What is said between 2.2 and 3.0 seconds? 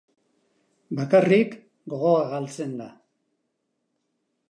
galtzen da.